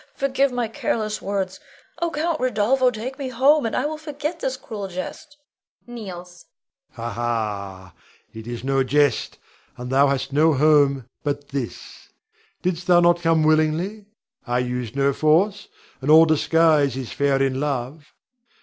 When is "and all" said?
16.01-16.25